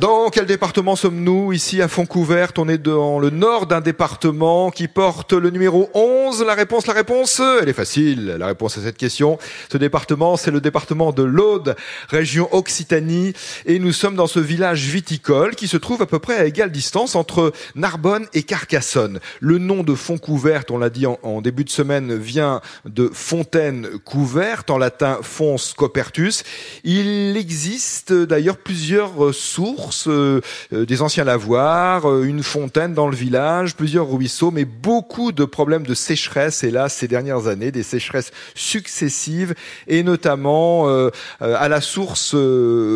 dans 0.00 0.28
quel 0.30 0.46
département 0.46 0.96
sommes-nous 0.96 1.52
Ici 1.52 1.80
à 1.80 1.88
Fontcouverte, 1.88 2.58
on 2.58 2.68
est 2.68 2.78
dans 2.78 3.18
le 3.18 3.30
nord 3.30 3.66
d'un 3.66 3.80
département 3.80 4.70
qui 4.70 4.88
porte 4.88 5.32
le 5.32 5.50
numéro 5.50 5.88
11. 5.94 6.42
La 6.44 6.54
réponse, 6.54 6.86
la 6.86 6.94
réponse, 6.94 7.40
elle 7.60 7.68
est 7.68 7.74
facile. 7.74 8.36
La 8.38 8.46
réponse 8.46 8.76
à 8.76 8.82
cette 8.82 8.96
question, 8.96 9.38
ce 9.70 9.78
département, 9.78 10.36
c'est 10.36 10.50
le 10.50 10.60
département 10.60 11.12
de 11.12 11.22
l'Aude, 11.22 11.76
région 12.08 12.48
Occitanie. 12.52 13.34
Et 13.66 13.78
nous 13.78 13.92
sommes 13.92 14.16
dans 14.16 14.26
ce 14.26 14.40
village 14.40 14.84
viticole 14.86 15.54
qui 15.54 15.68
se 15.68 15.76
trouve 15.76 16.02
à 16.02 16.06
peu 16.06 16.18
près 16.18 16.38
à 16.38 16.44
égale 16.46 16.72
distance 16.72 17.14
entre 17.14 17.52
Narbonne 17.76 18.26
et 18.34 18.42
Carcassonne. 18.42 19.20
Le 19.40 19.58
nom 19.58 19.84
de 19.84 19.94
Fontcouverte, 19.94 20.70
on 20.70 20.78
l'a 20.78 20.90
dit 20.90 21.06
en, 21.06 21.40
début 21.40 21.64
de 21.64 21.70
semaine, 21.70 22.16
vient 22.16 22.60
de 22.84 23.10
fontaine 23.12 23.88
couverte, 24.04 24.70
en 24.70 24.78
latin 24.78 25.18
fons 25.22 25.56
copertus. 25.76 26.42
Il 26.82 27.36
existe 27.36 28.12
d'ailleurs 28.12 28.56
plusieurs 28.56 29.32
sources 29.32 29.83
euh, 30.06 30.40
euh, 30.72 30.86
des 30.86 31.02
anciens 31.02 31.24
lavoirs, 31.24 32.10
euh, 32.10 32.24
une 32.24 32.42
fontaine 32.42 32.94
dans 32.94 33.08
le 33.08 33.16
village, 33.16 33.76
plusieurs 33.76 34.10
ruisseaux, 34.10 34.50
mais 34.50 34.64
beaucoup 34.64 35.32
de 35.32 35.44
problèmes 35.44 35.84
de 35.84 35.94
sécheresse, 35.94 36.64
hélas, 36.64 36.94
ces 36.94 37.08
dernières 37.08 37.46
années, 37.46 37.70
des 37.70 37.82
sécheresses 37.82 38.32
successives, 38.54 39.54
et 39.86 40.02
notamment 40.02 40.88
à 41.40 41.68
la 41.68 41.80
source 41.80 42.36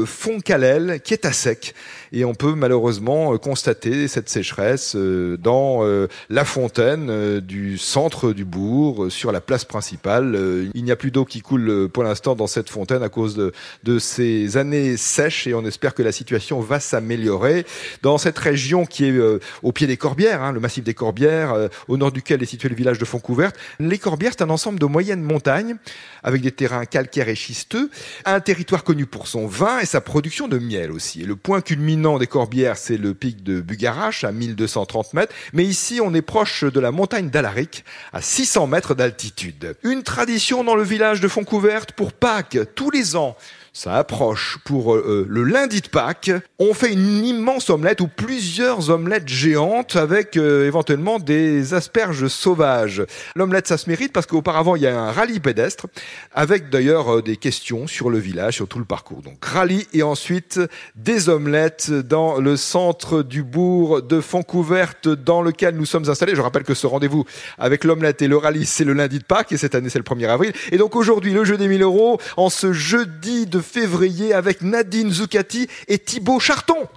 Foncalel, 0.06 1.00
qui 1.02 1.14
est 1.14 1.24
à 1.24 1.32
sec. 1.32 1.74
Et 2.12 2.24
on 2.24 2.34
peut 2.34 2.54
malheureusement 2.54 3.36
constater 3.38 4.08
cette 4.08 4.28
sécheresse 4.28 4.96
dans 4.96 5.82
la 6.30 6.44
fontaine 6.44 7.40
du 7.40 7.78
centre 7.78 8.32
du 8.32 8.44
bourg, 8.44 9.06
sur 9.10 9.32
la 9.32 9.40
place 9.40 9.64
principale. 9.64 10.68
Il 10.74 10.84
n'y 10.84 10.90
a 10.92 10.96
plus 10.96 11.10
d'eau 11.10 11.24
qui 11.24 11.40
coule 11.40 11.88
pour 11.92 12.02
l'instant 12.02 12.34
dans 12.34 12.46
cette 12.46 12.70
fontaine 12.70 13.02
à 13.02 13.08
cause 13.08 13.36
de, 13.36 13.98
ces 13.98 14.56
années 14.56 14.96
sèches, 14.96 15.46
et 15.46 15.54
on 15.54 15.64
espère 15.64 15.94
que 15.94 16.02
la 16.02 16.12
situation 16.12 16.60
va 16.60 16.80
s'améliorer. 16.80 17.66
Dans 18.02 18.18
cette 18.18 18.38
région 18.38 18.86
qui 18.86 19.06
est 19.06 19.12
euh, 19.12 19.40
au 19.62 19.72
pied 19.72 19.86
des 19.86 19.96
Corbières, 19.96 20.42
hein, 20.42 20.52
le 20.52 20.60
massif 20.60 20.84
des 20.84 20.94
Corbières, 20.94 21.52
euh, 21.52 21.68
au 21.88 21.96
nord 21.96 22.12
duquel 22.12 22.42
est 22.42 22.46
situé 22.46 22.68
le 22.68 22.74
village 22.74 22.98
de 22.98 23.04
Fontcouverte, 23.04 23.56
les 23.80 23.98
Corbières, 23.98 24.32
c'est 24.36 24.44
un 24.44 24.50
ensemble 24.50 24.78
de 24.78 24.86
moyennes 24.86 25.22
montagnes 25.22 25.76
avec 26.22 26.42
des 26.42 26.52
terrains 26.52 26.84
calcaires 26.84 27.28
et 27.28 27.34
schisteux, 27.34 27.90
un 28.24 28.40
territoire 28.40 28.84
connu 28.84 29.06
pour 29.06 29.26
son 29.26 29.46
vin 29.46 29.80
et 29.80 29.86
sa 29.86 30.00
production 30.00 30.48
de 30.48 30.58
miel 30.58 30.92
aussi. 30.92 31.22
Et 31.22 31.26
le 31.26 31.36
point 31.36 31.60
culminant 31.60 31.97
des 31.98 32.26
Corbières, 32.26 32.76
c'est 32.76 32.96
le 32.96 33.12
pic 33.12 33.42
de 33.42 33.60
Bugarache 33.60 34.22
à 34.22 34.30
1230 34.30 35.14
mètres, 35.14 35.34
mais 35.52 35.64
ici 35.64 36.00
on 36.02 36.14
est 36.14 36.22
proche 36.22 36.62
de 36.62 36.80
la 36.80 36.92
montagne 36.92 37.28
d'Alaric 37.28 37.84
à 38.12 38.22
600 38.22 38.68
mètres 38.68 38.94
d'altitude. 38.94 39.76
Une 39.82 40.04
tradition 40.04 40.62
dans 40.62 40.76
le 40.76 40.84
village 40.84 41.20
de 41.20 41.26
Fontcouverte 41.26 41.92
pour 41.92 42.12
Pâques, 42.12 42.58
tous 42.76 42.90
les 42.90 43.16
ans, 43.16 43.36
ça 43.72 43.94
approche 43.94 44.58
pour 44.64 44.94
euh, 44.94 45.04
euh, 45.06 45.26
le 45.28 45.44
lundi 45.44 45.80
de 45.80 45.88
Pâques. 45.88 46.30
On 46.58 46.74
fait 46.74 46.92
une 46.92 47.24
immense 47.24 47.70
omelette 47.70 48.00
ou 48.00 48.08
plusieurs 48.08 48.90
omelettes 48.90 49.28
géantes 49.28 49.96
avec 49.96 50.36
euh, 50.36 50.66
éventuellement 50.66 51.18
des 51.18 51.74
asperges 51.74 52.28
sauvages. 52.28 53.04
L'omelette, 53.36 53.68
ça 53.68 53.78
se 53.78 53.88
mérite 53.88 54.12
parce 54.12 54.26
qu'auparavant, 54.26 54.76
il 54.76 54.82
y 54.82 54.86
a 54.86 54.98
un 54.98 55.12
rallye 55.12 55.40
pédestre 55.40 55.86
avec 56.32 56.70
d'ailleurs 56.70 57.22
des 57.22 57.36
questions 57.36 57.86
sur 57.86 58.10
le 58.10 58.18
village, 58.18 58.54
sur 58.54 58.68
tout 58.68 58.78
le 58.78 58.84
parcours. 58.84 59.22
Donc 59.22 59.44
rallye 59.44 59.86
et 59.92 60.02
ensuite 60.02 60.60
des 60.96 61.28
omelettes 61.28 61.90
dans 61.90 62.40
le 62.40 62.56
centre 62.56 63.22
du 63.22 63.42
bourg 63.42 64.02
de 64.02 64.20
Fontcouverte 64.20 65.08
dans 65.08 65.42
lequel 65.42 65.76
nous 65.76 65.86
sommes 65.86 66.08
installés. 66.08 66.34
Je 66.34 66.40
rappelle 66.40 66.64
que 66.64 66.74
ce 66.74 66.86
rendez-vous 66.86 67.24
avec 67.58 67.84
l'omelette 67.84 68.22
et 68.22 68.28
le 68.28 68.36
rallye, 68.36 68.66
c'est 68.66 68.84
le 68.84 68.92
lundi 68.92 69.18
de 69.18 69.24
Pâques 69.24 69.52
et 69.52 69.56
cette 69.56 69.74
année, 69.74 69.88
c'est 69.88 69.98
le 69.98 70.04
1er 70.04 70.28
avril. 70.28 70.52
Et 70.72 70.78
donc 70.78 70.96
aujourd'hui, 70.96 71.32
le 71.32 71.44
jeu 71.44 71.56
des 71.56 71.68
1000 71.68 71.82
euros 71.82 72.18
en 72.36 72.50
ce 72.50 72.72
jeudi 72.72 73.46
de 73.46 73.60
février 73.68 74.32
avec 74.32 74.62
Nadine 74.62 75.10
Zucati 75.10 75.68
et 75.86 75.98
Thibaut 75.98 76.40
Charton. 76.40 76.88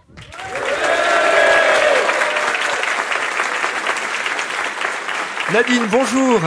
Nadine, 5.53 5.85
bonjour. 5.91 6.39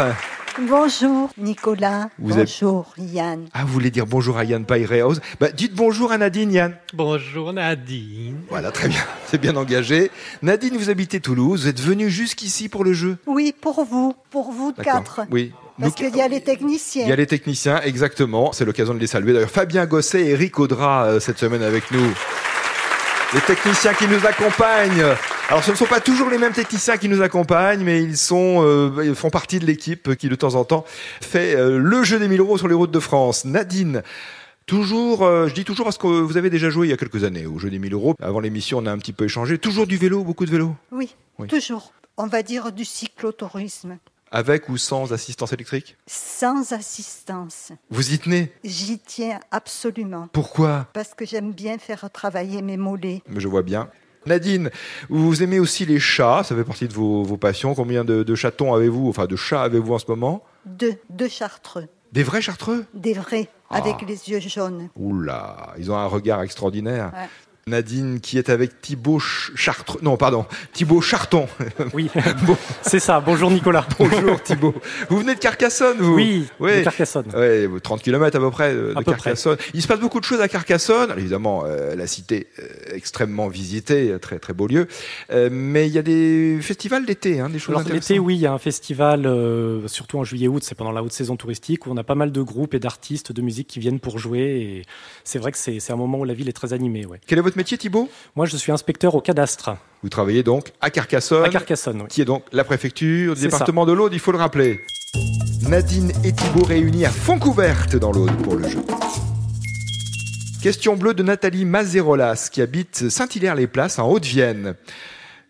Bonjour 0.61 1.31
Nicolas, 1.37 2.11
bonjour 2.17 2.95
Yann. 2.97 3.49
Ah, 3.53 3.65
vous 3.65 3.73
voulez 3.73 3.91
dire 3.91 4.07
bonjour 4.07 4.39
à 4.39 4.45
Yann 4.45 4.65
Paireos 4.65 5.15
bah, 5.41 5.49
Dites 5.51 5.75
bonjour 5.75 6.13
à 6.13 6.19
Nadine, 6.19 6.53
Yann. 6.53 6.77
Bonjour 6.93 7.53
Nadine. 7.53 8.37
Voilà, 8.49 8.71
très 8.71 8.89
bien, 8.89 9.01
c'est 9.27 9.41
bien 9.41 9.57
engagé. 9.57 10.13
Nadine, 10.43 10.77
vous 10.77 10.91
habitez 10.91 11.19
Toulouse, 11.19 11.63
vous 11.63 11.69
êtes 11.69 11.81
venue 11.81 12.09
jusqu'ici 12.09 12.69
pour 12.69 12.85
le 12.85 12.93
jeu 12.93 13.17
Oui, 13.27 13.53
pour 13.61 13.85
vous, 13.85 14.15
pour 14.31 14.53
vous 14.53 14.73
quatre. 14.73 15.23
Oui, 15.33 15.53
parce 15.81 15.95
qu'il 15.95 16.15
y 16.15 16.21
a 16.21 16.29
les 16.29 16.41
techniciens. 16.41 17.03
Il 17.03 17.09
y 17.09 17.13
a 17.13 17.17
les 17.17 17.27
techniciens, 17.27 17.81
exactement. 17.83 18.53
C'est 18.53 18.65
l'occasion 18.65 18.95
de 18.95 19.01
les 19.01 19.09
saluer. 19.09 19.33
D'ailleurs, 19.33 19.51
Fabien 19.51 19.87
Gosset 19.87 20.23
et 20.23 20.31
Eric 20.31 20.59
Audra 20.61 21.07
euh, 21.07 21.21
cette 21.21 21.39
semaine 21.39 21.63
avec 21.63 21.91
nous. 21.91 22.13
Les 23.35 23.41
techniciens 23.41 23.95
qui 23.95 24.07
nous 24.07 24.25
accompagnent. 24.25 25.17
Alors, 25.49 25.63
ce 25.63 25.71
ne 25.71 25.77
sont 25.77 25.85
pas 25.85 26.01
toujours 26.01 26.31
les 26.31 26.39
mêmes 26.39 26.55
techniciens 26.55 26.97
qui 26.97 27.09
nous 27.09 27.21
accompagnent, 27.21 27.85
mais 27.85 28.03
ils 28.03 28.17
sont, 28.17 28.63
euh, 28.65 29.05
ils 29.05 29.15
font 29.15 29.29
partie 29.29 29.59
de 29.59 29.67
l'équipe 29.67 30.15
qui, 30.17 30.29
de 30.31 30.35
temps 30.35 30.55
en 30.55 30.65
temps, 30.65 30.85
fait 31.21 31.55
euh, 31.55 31.79
le 31.79 32.03
jeu 32.03 32.19
des 32.19 32.29
1000 32.29 32.41
euros 32.41 32.57
sur 32.57 32.67
les 32.67 32.75
routes 32.75 32.91
de 32.91 32.99
France. 33.01 33.45
Nadine. 33.45 34.03
Toujours, 34.67 35.21
je 35.21 35.53
dis 35.53 35.65
toujours 35.65 35.85
parce 35.85 35.99
que 35.99 36.07
vous 36.07 36.39
avez 36.39 36.49
déjà 36.49 36.71
joué 36.71 36.87
il 36.87 36.91
y 36.91 36.95
a 36.95 36.97
quelques 36.97 37.23
années 37.25 37.45
au 37.45 37.59
jeu 37.59 37.69
des 37.69 37.79
1000 37.79 37.93
euros. 37.93 38.15
Avant 38.23 38.41
l'émission, 38.41 38.79
on 38.79 38.87
a 38.87 38.91
un 38.91 38.97
petit 38.97 39.13
peu 39.13 39.27
échangé. 39.27 39.59
Toujours 39.59 39.87
du 39.87 39.99
vélo, 39.99 40.25
beaucoup 40.25 40.47
de 40.47 40.51
vélo? 40.51 40.75
Oui, 40.91 41.15
oui, 41.39 41.49
toujours. 41.49 41.93
On 42.17 42.27
va 42.27 42.43
dire 42.43 42.73
du 42.73 42.87
cyclotourisme. 42.87 43.99
Avec 44.31 44.71
ou 44.71 44.79
sans 44.79 45.13
assistance 45.13 45.53
électrique? 45.53 45.99
Sans 46.07 46.73
assistance. 46.73 47.73
Vous 47.91 48.15
y 48.15 48.19
tenez? 48.19 48.51
J'y 48.65 48.99
tiens 48.99 49.39
absolument. 49.51 50.29
Pourquoi? 50.33 50.89
Parce 50.95 51.13
que 51.13 51.27
j'aime 51.27 51.53
bien 51.53 51.77
faire 51.77 52.11
travailler 52.11 52.63
mes 52.63 52.79
mollets. 52.79 53.23
Mais 53.29 53.41
je 53.41 53.49
vois 53.49 53.63
bien. 53.63 53.91
Nadine, 54.27 54.71
vous 55.09 55.43
aimez 55.43 55.59
aussi 55.59 55.87
les 55.87 56.01
chats, 56.01 56.43
ça 56.45 56.55
fait 56.55 56.65
partie 56.65 56.89
de 56.89 56.95
vos, 56.95 57.37
passions. 57.37 57.75
Combien 57.75 58.05
de, 58.05 58.35
chatons 58.35 58.75
avez-vous, 58.75 59.09
enfin 59.09 59.27
de 59.27 59.37
chats 59.37 59.63
avez-vous 59.63 59.95
en 59.95 59.99
ce 59.99 60.07
moment? 60.09 60.45
Deux, 60.67 60.95
deux 61.11 61.29
chartreux. 61.29 61.87
Des 62.13 62.23
vrais 62.23 62.41
chartreux? 62.41 62.87
Des 62.95 63.13
vrais, 63.13 63.49
avec 63.71 63.97
ah. 64.01 64.05
les 64.07 64.31
yeux 64.31 64.41
jaunes. 64.41 64.89
Oula, 64.95 65.75
ils 65.79 65.91
ont 65.91 65.97
un 65.97 66.07
regard 66.07 66.43
extraordinaire. 66.43 67.13
Nadine 67.67 68.21
qui 68.21 68.37
est 68.37 68.51
avec 68.51 68.83
Thibaut 68.83 69.19
Chartre. 69.19 69.99
Non, 70.03 70.17
pardon, 70.17 70.45
Thibaut 70.73 71.01
Charton. 71.01 71.47
Oui, 71.95 72.11
c'est 72.83 73.01
ça. 73.01 73.21
Bonjour 73.21 73.51
Nicolas. 73.51 73.87
Bonjour 73.99 74.43
Thibaut. 74.43 74.75
Vous 75.09 75.19
venez 75.19 75.35
de 75.35 75.41
Carcassonne, 75.41 75.97
vous 75.99 76.15
Oui, 76.15 76.47
oui. 76.61 76.79
de 76.79 76.85
Carcassonne. 76.85 77.27
Oui, 77.35 77.81
30 77.83 78.03
km 78.03 78.37
à 78.37 78.41
peu 78.41 78.51
près 78.51 78.75
de, 78.75 78.95
Carcassonne. 79.05 79.57
Il 79.73 79.81
se 79.81 79.89
passe 79.89 80.01
beaucoup 80.01 80.21
de 80.21 80.25
choses 80.25 80.43
à 80.43 80.49
Carcassonne. 80.49 81.15
évidemment, 81.17 81.63
euh, 81.65 81.95
la 81.95 82.07
cité 82.07 82.49
euh, 82.59 82.67
extrêmement 82.93 83.49
visitée, 83.49 84.15
très 84.21 84.39
très 84.39 84.53
beau 84.53 84.67
lieu. 84.67 84.87
Euh, 85.31 85.49
mais 85.51 85.87
il 85.87 85.95
y 85.95 85.99
a 85.99 86.03
des 86.03 86.59
festivals 86.61 87.07
d'été, 87.07 87.41
hein, 87.41 87.49
des 87.49 87.59
choses 87.59 87.77
Alors, 87.77 87.89
L'été, 87.89 88.19
oui, 88.19 88.35
il 88.35 88.41
y 88.41 88.47
a 88.47 88.53
un 88.53 88.59
festival, 88.59 89.23
surtout 89.87 90.19
en 90.19 90.25
juillet-août, 90.25 90.63
c'est 90.65 90.75
pendant 90.75 90.93
la 90.93 91.03
haute 91.03 91.13
saison 91.13 91.37
touristique, 91.37 91.87
où 91.87 91.91
on 91.91 91.97
a 91.97 92.05
pas 92.05 92.15
mal 92.15 92.31
de 92.31 92.43
groupes 92.43 92.75
et 92.75 92.79
d'artistes 92.79 93.33
de 93.33 93.41
musique 93.41 93.69
qui 93.69 93.81
viennent 93.81 94.01
pour 94.01 94.19
jouer. 94.19 94.41
Et 94.41 94.83
c'est 95.23 95.39
vrai 95.39 95.53
que 95.53 95.59
c'est 95.59 95.91
un 95.91 95.97
moment 95.97 96.19
où 96.19 96.25
la 96.25 96.35
ville 96.35 96.49
est 96.49 96.53
très 96.53 96.75
animée. 96.75 97.07
Ouais. 97.07 97.21
Quel 97.27 97.39
est 97.39 97.43
votre 97.43 97.54
métier, 97.57 97.79
Thibault 97.79 98.09
Moi, 98.37 98.47
je 98.47 98.57
suis 98.57 98.73
inspecteur 98.73 99.15
au 99.15 99.21
cadastre. 99.21 99.77
Vous 100.03 100.09
travaillez 100.09 100.43
donc 100.43 100.73
à 100.81 100.91
Carcassonne. 100.91 101.45
À 101.45 101.49
Carcassonne, 101.49 102.03
oui. 102.03 102.09
Qui 102.09 102.21
est 102.23 102.27
donc 102.27 102.45
la 102.53 102.65
préfecture 102.65 103.35
du 103.35 103.41
département 103.43 103.87
de 103.87 103.93
l'Aude, 103.93 104.13
il 104.13 104.21
faut 104.21 104.33
le 104.33 104.39
rappeler. 104.39 104.81
Nadine 105.69 106.13
et 106.25 106.33
Thibault 106.33 106.65
réunis 106.65 107.07
à 107.07 107.11
Fontcouverte 107.11 107.97
dans 107.97 108.13
l'Aude 108.13 108.37
pour 108.43 108.57
le 108.57 108.69
jeu. 108.69 108.83
Question 110.63 110.97
bleue 110.97 111.15
de 111.15 111.23
Nathalie 111.23 111.65
Mazerolas 111.65 112.49
qui 112.51 112.63
habite 112.63 113.09
Saint-Hilaire-les-Places 113.11 113.99
en 113.99 114.09
Haute-Vienne. 114.11 114.75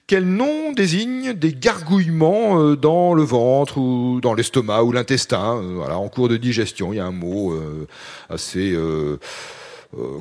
Quel 0.07 0.27
nom 0.27 0.73
désigne 0.73 1.33
des 1.33 1.55
gargouillements 1.55 2.61
euh, 2.61 2.77
dans 2.77 3.15
le 3.15 3.23
ventre 3.23 3.79
ou 3.79 4.21
dans 4.21 4.35
l'estomac 4.35 4.83
ou 4.83 4.93
l'intestin? 4.93 5.57
Euh, 5.57 5.77
Voilà, 5.77 5.99
en 5.99 6.09
cours 6.09 6.29
de 6.29 6.37
digestion, 6.37 6.93
il 6.93 6.97
y 6.97 7.01
a 7.01 7.07
un 7.07 7.11
mot 7.11 7.53
euh, 7.53 7.87
assez 8.29 8.73
euh, 8.73 9.19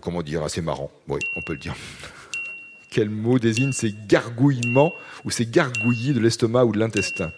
comment 0.02 0.22
dire, 0.22 0.44
assez 0.44 0.62
marrant. 0.62 0.92
Oui, 1.08 1.20
on 1.36 1.42
peut 1.42 1.54
le 1.54 1.60
dire. 1.60 1.76
Quel 2.90 3.10
mot 3.10 3.40
désigne 3.40 3.72
ces 3.72 3.94
gargouillements 4.08 4.94
ou 5.26 5.32
ces 5.32 5.46
gargouillis 5.46 6.14
de 6.14 6.20
l'estomac 6.20 6.66
ou 6.66 6.72
de 6.72 6.80
l'intestin? 6.80 7.32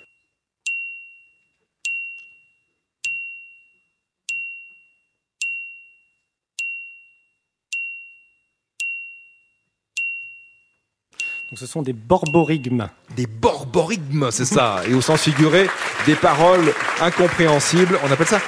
Ce 11.56 11.68
sont 11.68 11.82
des 11.82 11.94
borborigmes. 11.94 12.90
Des 13.16 13.28
borborigmes, 13.28 14.30
c'est 14.30 14.46
ça. 14.46 14.82
Et 14.88 14.94
au 14.94 15.00
sens 15.00 15.22
figuré, 15.22 15.70
des 16.06 16.16
paroles 16.16 16.74
incompréhensibles. 17.00 17.98
On 18.04 18.12
appelle 18.12 18.28
ça 18.28 18.42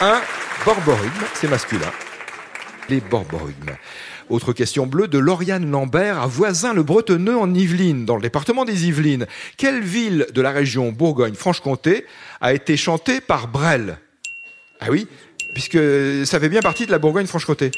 un 0.00 0.22
borborigme, 0.64 1.24
c'est 1.34 1.48
masculin. 1.48 1.90
Les 2.90 3.00
borborigmes. 3.00 3.76
Autre 4.30 4.52
question 4.52 4.84
bleue 4.84 5.06
de 5.06 5.18
Lauriane 5.18 5.70
Lambert 5.70 6.18
à 6.18 6.26
Voisin-le-Bretonneux 6.26 7.36
en 7.36 7.54
Yvelines, 7.54 8.04
dans 8.04 8.16
le 8.16 8.22
département 8.22 8.64
des 8.64 8.88
Yvelines. 8.88 9.28
Quelle 9.56 9.80
ville 9.80 10.26
de 10.34 10.40
la 10.42 10.50
région 10.50 10.90
Bourgogne-Franche-Comté 10.90 12.04
a 12.40 12.52
été 12.52 12.76
chantée 12.76 13.20
par 13.20 13.46
Brel? 13.46 13.98
Ah 14.80 14.86
oui, 14.90 15.06
puisque 15.54 15.78
ça 16.26 16.40
fait 16.40 16.48
bien 16.48 16.62
partie 16.62 16.84
de 16.86 16.90
la 16.90 16.98
Bourgogne-Franche-Comté. 16.98 17.70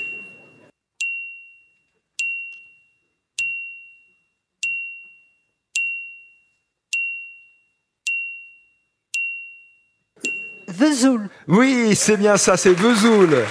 Vesoul. 10.69 11.29
Oui, 11.49 11.95
c'est 11.95 12.17
bien 12.17 12.39
ça, 12.39 12.57
c'est 12.57 12.73
Vesoul. 12.73 13.45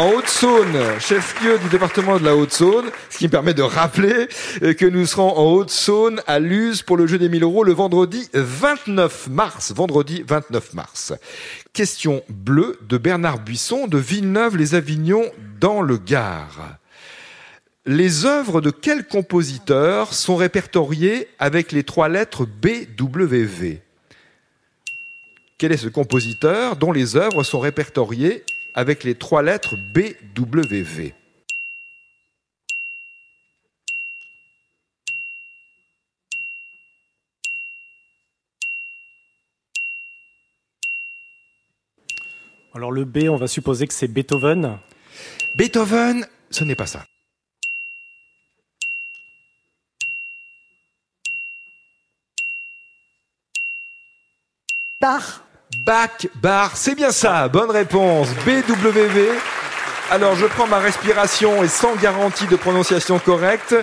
En 0.00 0.12
Haute-Saône, 0.14 0.98
chef-lieu 0.98 1.58
du 1.58 1.68
département 1.68 2.18
de 2.18 2.24
la 2.24 2.34
Haute-Saône, 2.34 2.86
ce 3.10 3.18
qui 3.18 3.26
me 3.26 3.30
permet 3.30 3.52
de 3.52 3.60
rappeler 3.60 4.28
que 4.78 4.86
nous 4.86 5.04
serons 5.04 5.36
en 5.36 5.52
Haute-Saône 5.52 6.22
à 6.26 6.38
Luz 6.38 6.80
pour 6.80 6.96
le 6.96 7.06
jeu 7.06 7.18
des 7.18 7.28
1000 7.28 7.42
euros 7.42 7.64
le 7.64 7.74
vendredi 7.74 8.26
29 8.32 9.28
mars. 9.28 9.74
Vendredi 9.76 10.24
29 10.26 10.72
mars. 10.72 11.12
Question 11.74 12.22
bleue 12.30 12.78
de 12.88 12.96
Bernard 12.96 13.40
Buisson 13.40 13.88
de 13.88 13.98
Villeneuve-les-Avignon 13.98 15.24
dans 15.60 15.82
le 15.82 15.98
Gard. 15.98 16.78
Les 17.84 18.24
œuvres 18.24 18.62
de 18.62 18.70
quel 18.70 19.06
compositeur 19.06 20.14
sont 20.14 20.36
répertoriées 20.36 21.28
avec 21.38 21.72
les 21.72 21.84
trois 21.84 22.08
lettres 22.08 22.46
BWV 22.46 23.82
quel 25.58 25.72
est 25.72 25.76
ce 25.76 25.88
compositeur 25.88 26.76
dont 26.76 26.90
les 26.90 27.16
œuvres 27.16 27.42
sont 27.42 27.60
répertoriées 27.60 28.44
avec 28.74 29.04
les 29.04 29.14
trois 29.14 29.42
lettres 29.42 29.76
BWV 29.76 31.14
Alors 42.72 42.92
le 42.92 43.04
B, 43.04 43.28
on 43.28 43.36
va 43.36 43.48
supposer 43.48 43.86
que 43.86 43.92
c'est 43.92 44.08
Beethoven. 44.08 44.78
Beethoven, 45.56 46.26
ce 46.50 46.64
n'est 46.64 46.76
pas 46.76 46.86
ça. 46.86 47.04
Bach. 55.00 55.42
Bach, 55.78 56.26
bar, 56.34 56.72
c'est 56.74 56.96
bien 56.96 57.12
ça, 57.12 57.48
bonne 57.48 57.70
réponse. 57.70 58.28
BWV. 58.44 59.28
Alors 60.10 60.34
je 60.34 60.46
prends 60.46 60.66
ma 60.66 60.80
respiration 60.80 61.62
et 61.62 61.68
sans 61.68 61.94
garantie 61.94 62.48
de 62.48 62.56
prononciation 62.56 63.20
correcte, 63.20 63.76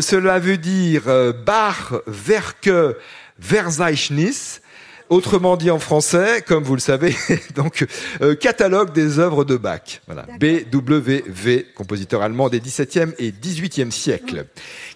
cela 0.00 0.38
veut 0.38 0.56
dire 0.56 1.02
euh, 1.06 1.34
Bach, 1.34 1.92
Werke, 2.06 2.96
Verzeichnis. 3.38 4.60
Autrement 5.10 5.56
dit 5.56 5.70
en 5.70 5.78
français, 5.78 6.42
comme 6.46 6.62
vous 6.64 6.74
le 6.74 6.80
savez, 6.80 7.16
donc 7.54 7.86
euh, 8.20 8.34
catalogue 8.34 8.92
des 8.92 9.18
œuvres 9.18 9.44
de 9.44 9.56
Bach. 9.56 10.02
Voilà. 10.06 10.26
BWV, 10.38 11.66
compositeur 11.74 12.20
allemand 12.20 12.50
des 12.50 12.60
17e 12.60 13.14
et 13.18 13.30
18e 13.30 13.90
siècles. 13.90 14.44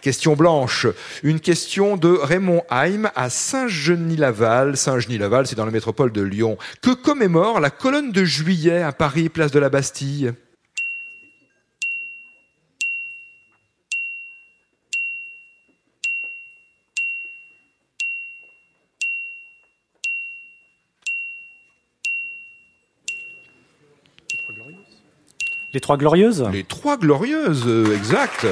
Question 0.03 0.37
blanche, 0.37 0.87
une 1.23 1.41
question 1.41 1.97
de 1.97 2.11
Raymond 2.11 2.62
Heim 2.70 3.11
à 3.17 3.31
Saint-Genis-Laval. 3.31 4.76
Saint-Genis-Laval, 4.76 5.47
c'est 5.47 5.56
dans 5.56 5.67
la 5.67 5.73
métropole 5.73 6.12
de 6.12 6.23
Lyon. 6.23 6.58
Que 6.82 6.93
commémore 6.93 7.61
la 7.61 7.70
colonne 7.70 8.12
de 8.12 8.25
juillet 8.25 8.82
à 8.82 8.93
Paris, 8.93 9.31
place 9.31 9.50
de 9.50 9.58
la 9.58 9.70
Bastille? 9.70 10.35
Les 25.74 25.80
Trois 25.80 25.96
Glorieuses 25.96 26.46
Les 26.52 26.64
Trois 26.64 26.98
Glorieuses, 26.98 27.64
euh, 27.66 27.96
exact. 27.96 28.46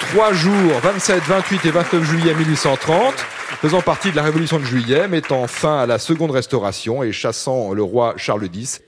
Trois 0.00 0.32
jours, 0.32 0.72
27, 0.82 1.22
28 1.22 1.66
et 1.66 1.70
29 1.70 2.02
juillet 2.02 2.34
1830, 2.34 3.14
faisant 3.60 3.80
partie 3.80 4.10
de 4.10 4.16
la 4.16 4.24
Révolution 4.24 4.58
de 4.58 4.64
juillet, 4.64 5.06
mettant 5.06 5.46
fin 5.46 5.78
à 5.78 5.86
la 5.86 6.00
seconde 6.00 6.32
restauration 6.32 7.04
et 7.04 7.12
chassant 7.12 7.72
le 7.72 7.84
roi 7.84 8.14
Charles 8.16 8.48
X. 8.52 8.82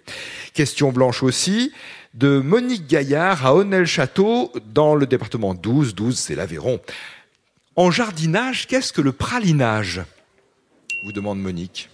Question 0.53 0.91
blanche 0.91 1.23
aussi 1.23 1.73
de 2.15 2.41
Monique 2.41 2.89
Gaillard 2.89 3.47
à 3.47 3.55
Honnel-Château, 3.55 4.51
dans 4.75 4.97
le 4.97 5.07
département 5.07 5.55
12. 5.55 5.95
12, 5.95 6.19
c'est 6.19 6.35
l'Aveyron. 6.35 6.81
En 7.77 7.93
jardinage, 7.93 8.67
qu'est-ce 8.67 8.93
que 8.93 9.01
le 9.01 9.13
pralinage? 9.13 10.03
Vous 11.05 11.13
demande 11.13 11.41
Monique. 11.41 11.89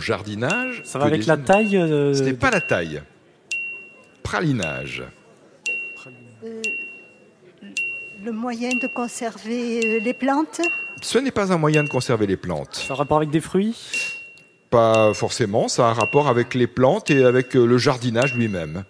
En 0.00 0.02
jardinage. 0.02 0.80
Ça 0.86 0.98
va 0.98 1.04
avec 1.04 1.26
la 1.26 1.36
taille 1.36 1.76
euh, 1.76 2.14
Ce 2.14 2.22
n'est 2.22 2.32
pas 2.32 2.50
la 2.50 2.62
taille. 2.62 3.02
Pralinage. 4.22 5.02
Euh, 6.42 6.62
le 8.24 8.32
moyen 8.32 8.70
de 8.70 8.86
conserver 8.86 9.98
euh, 9.98 10.00
les 10.00 10.14
plantes. 10.14 10.62
Ce 11.02 11.18
n'est 11.18 11.30
pas 11.30 11.52
un 11.52 11.58
moyen 11.58 11.84
de 11.84 11.90
conserver 11.90 12.26
les 12.26 12.38
plantes. 12.38 12.76
Ça 12.76 12.94
a 12.94 12.96
rapport 12.96 13.18
avec 13.18 13.28
des 13.28 13.42
fruits? 13.42 13.76
Pas 14.70 15.12
forcément, 15.12 15.68
ça 15.68 15.86
a 15.86 15.90
un 15.90 15.92
rapport 15.92 16.28
avec 16.28 16.54
les 16.54 16.66
plantes 16.66 17.10
et 17.10 17.22
avec 17.22 17.52
le 17.52 17.76
jardinage 17.76 18.34
lui-même. 18.34 18.84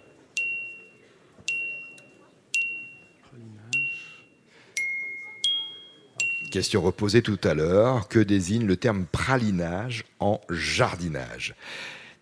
Question 6.51 6.81
reposée 6.81 7.21
tout 7.21 7.39
à 7.45 7.53
l'heure, 7.53 8.09
que 8.09 8.19
désigne 8.19 8.65
le 8.65 8.75
terme 8.75 9.05
pralinage 9.09 10.03
en 10.19 10.41
jardinage? 10.49 11.55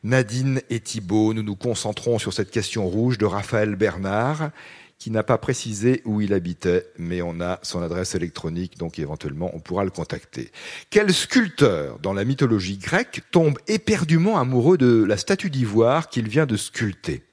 Nadine 0.03 0.61
et 0.69 0.79
Thibault, 0.79 1.33
nous 1.33 1.41
nous 1.41 1.55
concentrons 1.55 2.19
sur 2.19 2.31
cette 2.31 2.51
question 2.51 2.87
rouge 2.87 3.17
de 3.17 3.25
Raphaël 3.25 3.75
Bernard, 3.75 4.51
qui 4.99 5.09
n'a 5.09 5.23
pas 5.23 5.39
précisé 5.39 6.03
où 6.05 6.21
il 6.21 6.33
habitait, 6.33 6.85
mais 6.99 7.23
on 7.23 7.41
a 7.41 7.57
son 7.63 7.81
adresse 7.81 8.13
électronique, 8.13 8.77
donc 8.77 8.99
éventuellement 8.99 9.49
on 9.55 9.59
pourra 9.59 9.83
le 9.83 9.89
contacter. 9.89 10.51
Quel 10.91 11.11
sculpteur 11.11 11.97
dans 11.97 12.13
la 12.13 12.23
mythologie 12.23 12.77
grecque 12.77 13.23
tombe 13.31 13.57
éperdument 13.67 14.37
amoureux 14.37 14.77
de 14.77 15.03
la 15.03 15.17
statue 15.17 15.49
d'ivoire 15.49 16.07
qu'il 16.07 16.29
vient 16.29 16.45
de 16.45 16.55
sculpter? 16.55 17.23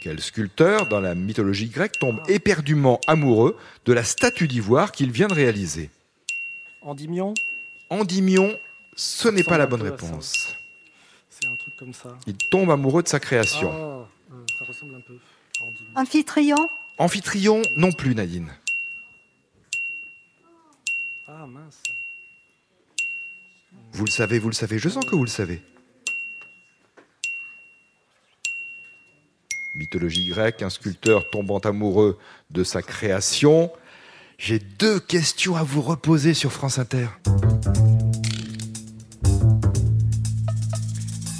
Quel 0.00 0.20
sculpteur 0.20 0.88
dans 0.88 1.00
la 1.00 1.14
mythologie 1.14 1.68
grecque 1.68 1.98
tombe 1.98 2.20
éperdument 2.28 3.00
amoureux 3.06 3.56
de 3.84 3.92
la 3.92 4.04
statue 4.04 4.46
d'ivoire 4.46 4.92
qu'il 4.92 5.10
vient 5.10 5.28
de 5.28 5.34
réaliser 5.34 5.90
Endymion? 6.82 7.34
Endymion, 7.90 8.56
ce 8.96 9.28
n'est 9.28 9.42
pas 9.42 9.58
la 9.58 9.66
bonne 9.66 9.82
réponse. 9.82 10.54
C'est 11.28 11.46
un 11.46 11.56
truc 11.56 11.74
comme 11.76 11.92
ça. 11.92 12.16
Il 12.26 12.36
tombe 12.36 12.70
amoureux 12.70 13.02
de 13.02 13.08
sa 13.08 13.20
création. 13.20 13.70
Ah, 13.72 14.34
euh, 14.34 14.44
ça 14.58 14.64
ressemble 14.64 14.94
un 14.94 15.00
peu 15.00 15.18
à 15.60 15.64
Endymion. 15.64 15.92
Amphitryon? 15.96 16.68
Amphitryon 16.98 17.62
non 17.76 17.92
plus, 17.92 18.14
Nadine. 18.14 18.52
Ah 21.26 21.46
mince. 21.46 21.82
Vous 23.92 24.04
le 24.04 24.10
savez, 24.10 24.38
vous 24.38 24.48
le 24.48 24.54
savez. 24.54 24.78
Je 24.78 24.88
sens 24.88 25.04
que 25.04 25.14
vous 25.14 25.24
le 25.24 25.30
savez. 25.30 25.62
Mythologie 29.78 30.26
grecque, 30.26 30.62
un 30.62 30.70
sculpteur 30.70 31.30
tombant 31.30 31.60
amoureux 31.60 32.18
de 32.50 32.64
sa 32.64 32.82
création. 32.82 33.70
J'ai 34.36 34.58
deux 34.58 34.98
questions 34.98 35.54
à 35.54 35.62
vous 35.62 35.82
reposer 35.82 36.34
sur 36.34 36.52
France 36.52 36.80
Inter. 36.80 37.06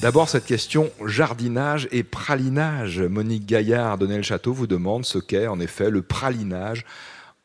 D'abord, 0.01 0.29
cette 0.29 0.47
question 0.47 0.89
jardinage 1.05 1.89
et 1.91 2.05
pralinage. 2.05 3.01
Monique 3.01 3.45
Gaillard 3.45 3.99
de 3.99 4.23
Château 4.23 4.53
vous 4.53 4.69
demande 4.69 5.05
ce 5.05 5.19
qu'est 5.19 5.49
en 5.49 5.59
effet 5.59 5.91
le 5.91 6.03
pralinage 6.03 6.85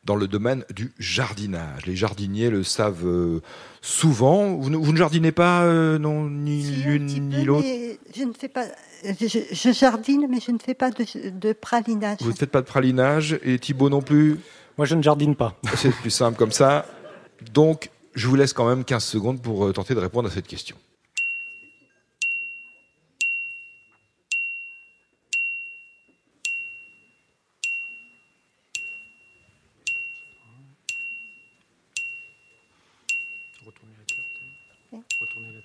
dans 0.04 0.16
le 0.16 0.28
domaine 0.28 0.64
du 0.74 0.92
jardinage. 0.98 1.86
Les 1.86 1.96
jardiniers 1.96 2.50
le 2.50 2.62
savent 2.62 3.06
euh, 3.06 3.40
souvent. 3.80 4.54
Vous 4.54 4.70
ne, 4.70 4.76
vous 4.76 4.92
ne 4.92 4.98
jardinez 4.98 5.32
pas, 5.32 5.62
euh, 5.64 5.98
non, 5.98 6.28
ni 6.28 6.62
Si, 6.62 6.72
l'une 6.82 7.06
ni 7.06 7.44
l'autre? 7.44 7.66
Je 8.14 8.24
ne 8.24 8.32
fais 8.32 8.48
pas. 8.48 8.66
Je, 9.02 9.38
je 9.50 9.72
jardine, 9.72 10.26
mais 10.30 10.40
je 10.40 10.50
ne 10.52 10.58
fais 10.58 10.74
pas 10.74 10.90
de, 10.90 11.30
de 11.30 11.52
pralinage. 11.52 12.18
Vous 12.20 12.30
ne 12.30 12.36
faites 12.36 12.50
pas 12.50 12.60
de 12.60 12.66
pralinage 12.66 13.38
et 13.42 13.58
Thibaut 13.58 13.90
non 13.90 14.02
plus? 14.02 14.38
Moi, 14.76 14.86
je 14.86 14.94
ne 14.94 15.02
jardine 15.02 15.36
pas. 15.36 15.58
C'est 15.76 15.90
plus 15.90 16.10
simple 16.10 16.38
comme 16.38 16.52
ça. 16.52 16.86
Donc, 17.52 17.90
je 18.14 18.28
vous 18.28 18.36
laisse 18.36 18.52
quand 18.52 18.68
même 18.68 18.84
15 18.84 19.04
secondes 19.04 19.42
pour 19.42 19.66
euh, 19.66 19.72
tenter 19.72 19.94
de 19.94 20.00
répondre 20.00 20.28
à 20.28 20.30
cette 20.30 20.46
question. 20.46 20.76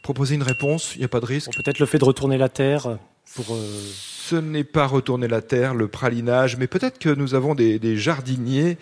Proposer 0.01 0.36
une 0.36 0.44
réponse, 0.44 0.94
il 0.96 1.00
n'y 1.00 1.06
a 1.06 1.10
pas 1.10 1.20
de 1.20 1.25
risque? 1.25 1.51
Peut-être 1.56 1.79
le 1.79 1.86
fait 1.86 2.00
de 2.00 2.06
retourner 2.06 2.38
la 2.38 2.50
terre 2.50 2.98
pour. 3.36 3.53
Euh, 3.53 3.62
Ce 3.94 4.36
n'est 4.36 4.63
pas 4.63 4.88
retourner 4.88 5.27
la 5.27 5.41
terre, 5.41 5.74
le 5.75 5.88
pralinage, 5.88 6.58
mais 6.58 6.68
peut-être 6.68 6.98
que 7.00 7.10
nous 7.10 7.36
avons 7.36 7.53
des, 7.56 7.77
des 7.79 7.98
jardiniers 7.98 8.77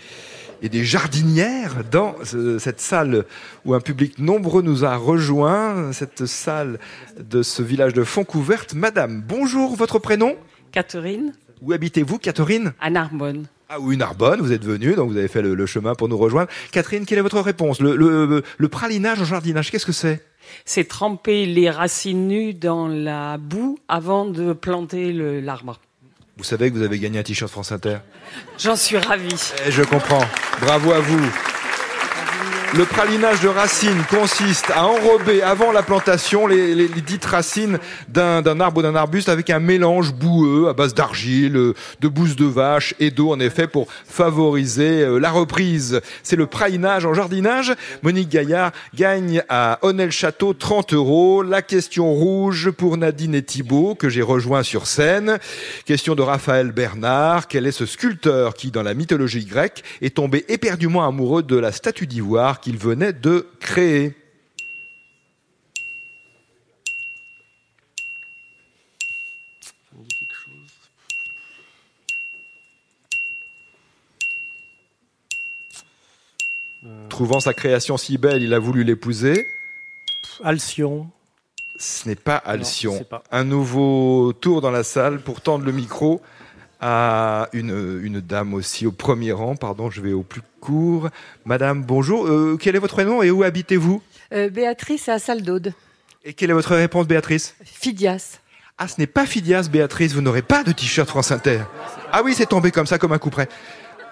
et 0.62 0.70
des 0.70 0.84
jardinières 0.86 1.84
dans 1.92 2.16
cette 2.60 2.80
salle 2.80 3.26
où 3.66 3.74
un 3.74 3.80
public 3.80 4.20
nombreux 4.20 4.62
nous 4.62 4.86
a 4.86 4.96
rejoints, 4.96 5.92
cette 5.94 6.26
salle 6.26 6.80
de 7.20 7.44
ce 7.44 7.62
village 7.62 7.94
de 7.94 8.04
Fontcouverte. 8.04 8.74
Madame, 8.74 9.22
bonjour, 9.22 9.76
votre 9.76 10.00
prénom? 10.00 10.36
Catherine. 10.72 11.34
Où 11.62 11.74
habitez-vous, 11.74 12.20
Catherine? 12.20 12.74
À 12.80 12.90
Narbonne. 12.90 13.48
Ah 13.70 13.82
oui, 13.82 13.98
Narbonne, 13.98 14.40
vous 14.40 14.54
êtes 14.54 14.64
venue, 14.64 14.96
donc 14.96 15.12
vous 15.12 15.18
avez 15.18 15.28
fait 15.28 15.42
le, 15.42 15.66
chemin 15.66 15.94
pour 15.94 16.08
nous 16.08 16.18
rejoindre. 16.18 16.50
Catherine, 16.72 17.06
quelle 17.06 17.18
est 17.18 17.22
votre 17.22 17.42
réponse? 17.42 17.82
Le, 17.82 17.98
le, 18.58 18.68
pralinage 18.70 19.20
en 19.20 19.26
jardinage, 19.26 19.72
qu'est-ce 19.72 19.86
que 19.86 19.92
c'est? 19.92 20.24
C'est 20.64 20.88
tremper 20.88 21.46
les 21.46 21.70
racines 21.70 22.30
nues 22.30 22.54
dans 22.54 22.88
la 22.88 23.38
boue 23.38 23.78
avant 23.90 24.26
de 24.26 24.54
planter 24.54 25.12
l'arbre. 25.42 25.82
Vous 26.38 26.46
savez 26.46 26.72
que 26.72 26.78
vous 26.78 26.84
avez 26.84 26.98
gagné 26.98 27.20
un 27.20 27.24
t-shirt 27.24 27.52
France 27.52 27.74
Inter? 27.74 27.98
J'en 28.58 28.78
suis 28.78 28.98
ravi. 28.98 29.36
Eh, 29.66 29.72
je 29.72 29.84
comprends. 29.84 30.24
Bravo 30.62 30.94
à 30.94 31.00
vous. 31.02 31.30
Le 32.76 32.84
pralinage 32.84 33.40
de 33.40 33.48
racines 33.48 34.04
consiste 34.10 34.72
à 34.72 34.86
enrober 34.86 35.42
avant 35.42 35.72
la 35.72 35.84
plantation 35.84 36.48
les, 36.48 36.90
dites 36.90 37.24
racines 37.24 37.80
d'un 38.10 38.60
arbre 38.60 38.80
ou 38.80 38.82
d'un 38.82 38.94
arbuste 38.94 39.30
avec 39.30 39.50
un 39.50 39.60
mélange 39.60 40.14
boueux 40.14 40.68
à 40.68 40.74
base 40.74 40.94
d'argile, 40.94 41.54
de 41.54 42.08
bouse 42.08 42.36
de 42.36 42.46
vache 42.46 42.94
et 43.00 43.10
d'eau 43.10 43.32
en 43.32 43.40
effet 43.40 43.68
pour 43.68 43.88
favoriser 44.06 45.02
euh, 45.02 45.18
la 45.18 45.32
reprise. 45.32 46.02
C'est 46.24 46.36
le 46.36 46.46
pralinage 46.46 47.06
en 47.06 47.14
jardinage. 47.14 47.74
Monique 48.04 48.30
Gaillard 48.30 48.74
gagne 48.94 49.44
à 49.48 49.80
Honnel 49.82 50.12
Château 50.12 50.54
30 50.54 50.94
euros. 50.94 51.44
La 51.44 51.62
question 51.62 52.14
rouge 52.14 52.70
pour 52.72 52.98
Nadine 52.98 53.36
et 53.36 53.44
Thibault 53.44 53.96
que 53.96 54.10
j'ai 54.10 54.22
rejoint 54.22 54.64
sur 54.64 54.88
scène. 54.88 55.40
Question 55.86 56.16
de 56.16 56.22
Raphaël 56.22 56.74
Bernard. 56.74 57.48
Quel 57.48 57.66
est 57.66 57.72
ce 57.72 57.86
sculpteur 57.86 58.56
qui 58.56 58.72
dans 58.72 58.84
la 58.84 58.94
mythologie 58.94 59.46
grecque 59.46 59.84
est 60.02 60.16
tombé 60.16 60.44
éperdument 60.50 61.08
amoureux 61.08 61.44
de 61.44 61.56
la 61.56 61.72
statue 61.72 62.08
d'ivoire 62.08 62.57
qu'il 62.60 62.78
venait 62.78 63.14
de 63.14 63.48
créer. 63.60 64.16
Trouvant 77.10 77.40
sa 77.40 77.54
création 77.54 77.98
si 77.98 78.18
belle, 78.18 78.44
il 78.44 78.54
a 78.54 78.60
voulu 78.60 78.84
l'épouser. 78.84 79.48
Alcyon. 80.44 81.10
Ce 81.80 82.08
n'est 82.08 82.16
pas 82.16 82.38
Alcyon. 82.38 83.06
Un 83.32 83.44
nouveau 83.44 84.34
tour 84.34 84.62
dans 84.62 84.72
la 84.72 84.84
salle 84.84 85.22
pour 85.22 85.42
tendre 85.42 85.66
le 85.66 85.72
micro 85.72 86.22
à 86.82 87.50
une, 87.54 88.02
une, 88.04 88.20
dame 88.20 88.54
aussi 88.54 88.86
au 88.86 88.92
premier 88.92 89.32
rang. 89.32 89.56
Pardon, 89.56 89.90
je 89.90 90.02
vais 90.02 90.14
au 90.14 90.24
plus 90.24 90.42
court. 90.60 91.10
Madame, 91.46 91.84
bonjour. 91.84 92.28
Euh, 92.28 92.58
quel 92.60 92.76
est 92.76 92.80
votre 92.80 93.02
nom 93.04 93.24
et 93.24 93.32
où 93.32 93.44
habitez-vous? 93.44 94.02
Euh, 94.34 94.50
Béatrice 94.50 95.10
à 95.10 95.20
Salle 95.20 95.42
d'Aude. 95.42 95.74
Et 96.24 96.34
quelle 96.34 96.50
est 96.50 96.54
votre 96.54 96.76
réponse, 96.76 97.08
Béatrice? 97.08 97.56
Phidias. 97.64 98.40
Ah, 98.78 98.88
ce 98.88 98.96
n'est 99.00 99.08
pas 99.08 99.26
Phidias, 99.26 99.70
Béatrice. 99.72 100.14
Vous 100.14 100.22
n'aurez 100.22 100.42
pas 100.42 100.64
de 100.64 100.72
t-shirt 100.72 101.08
France 101.08 101.32
Inter. 101.32 101.62
Ah 102.12 102.22
oui, 102.24 102.34
c'est 102.36 102.46
tombé 102.46 102.72
comme 102.72 102.86
ça, 102.86 103.00
comme 103.00 103.14
un 103.14 103.18
coup 103.18 103.30
près. 103.30 103.50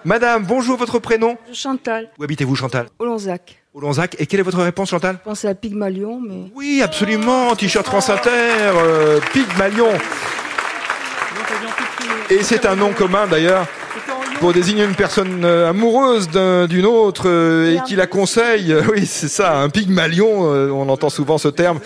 Madame, 0.04 0.44
bonjour, 0.44 0.76
votre 0.76 0.98
prénom? 0.98 1.36
Chantal. 1.52 2.10
Où 2.18 2.24
habitez-vous, 2.24 2.54
Chantal? 2.54 2.86
Olonzac. 2.98 3.60
Olonzac. 3.74 4.16
Et 4.18 4.26
quelle 4.26 4.40
est 4.40 4.44
votre 4.44 4.62
réponse, 4.62 4.90
Chantal? 4.90 5.18
Je 5.20 5.28
pense 5.28 5.44
à 5.44 5.54
Pygmalion, 5.54 6.20
mais... 6.20 6.50
Oui, 6.54 6.80
absolument, 6.82 7.54
t-shirt 7.54 7.86
France 7.86 8.08
Inter, 8.08 8.30
euh, 8.30 9.20
Pygmalion. 9.32 9.90
Et 12.28 12.42
c'est 12.42 12.66
un 12.66 12.74
nom 12.74 12.92
commun 12.92 13.26
d'ailleurs 13.28 13.66
pour 14.40 14.52
désigner 14.52 14.84
une 14.84 14.96
personne 14.96 15.44
euh, 15.44 15.70
amoureuse 15.70 16.28
d'une 16.68 16.84
autre 16.84 17.28
euh, 17.28 17.76
et 17.76 17.80
qui 17.86 17.94
la 17.94 18.06
conseille. 18.06 18.74
Oui, 18.90 19.06
c'est 19.06 19.28
ça, 19.28 19.58
un 19.58 19.68
pygmalion, 19.68 20.52
euh, 20.52 20.70
on 20.70 20.88
entend 20.88 21.08
souvent 21.08 21.38
ce 21.38 21.48
terme 21.48 21.78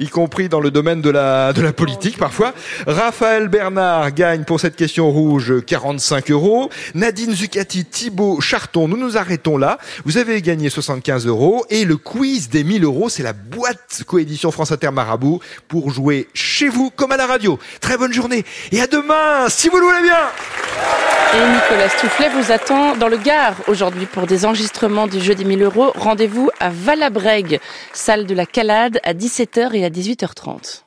y 0.00 0.08
compris 0.08 0.48
dans 0.48 0.60
le 0.60 0.70
domaine 0.70 1.00
de 1.02 1.10
la, 1.10 1.52
de 1.52 1.62
la 1.62 1.72
politique 1.72 2.18
parfois. 2.18 2.52
Raphaël 2.86 3.48
Bernard 3.48 4.12
gagne 4.12 4.44
pour 4.44 4.58
cette 4.58 4.76
question 4.76 5.10
rouge 5.10 5.64
45 5.64 6.30
euros. 6.30 6.70
Nadine 6.94 7.34
Zucati, 7.34 7.84
Thibaut 7.84 8.40
Charton, 8.40 8.88
nous 8.88 8.96
nous 8.96 9.16
arrêtons 9.16 9.58
là. 9.58 9.78
Vous 10.04 10.16
avez 10.16 10.40
gagné 10.42 10.70
75 10.70 11.26
euros. 11.26 11.64
Et 11.70 11.84
le 11.84 11.96
quiz 11.96 12.48
des 12.48 12.64
1000 12.64 12.84
euros, 12.84 13.08
c'est 13.08 13.22
la 13.22 13.32
boîte 13.32 14.02
coédition 14.06 14.50
France 14.50 14.72
Inter 14.72 14.90
Marabout 14.90 15.40
pour 15.68 15.90
jouer 15.90 16.28
chez 16.34 16.68
vous 16.68 16.90
comme 16.90 17.12
à 17.12 17.16
la 17.16 17.26
radio. 17.26 17.58
Très 17.80 17.96
bonne 17.96 18.12
journée 18.12 18.44
et 18.72 18.80
à 18.80 18.86
demain, 18.86 19.48
si 19.48 19.68
vous 19.68 19.78
le 19.78 19.84
voulez 19.84 20.02
bien. 20.02 20.18
Et 21.32 21.52
Nicolas 21.52 21.88
Stoufflet 21.88 22.28
vous 22.30 22.50
attend 22.50 22.96
dans 22.96 23.06
le 23.06 23.16
Gard 23.16 23.54
aujourd'hui 23.68 24.06
pour 24.06 24.26
des 24.26 24.44
enregistrements 24.44 25.06
du 25.06 25.20
jeu 25.20 25.36
des 25.36 25.44
1000 25.44 25.62
euros. 25.62 25.92
Rendez-vous 25.94 26.50
à 26.58 26.70
Valabrègue, 26.70 27.60
salle 27.92 28.26
de 28.26 28.34
la 28.34 28.46
Calade 28.46 28.98
à 29.04 29.14
17h 29.14 29.72
et 29.74 29.84
à 29.90 29.92
18h30. 29.92 30.78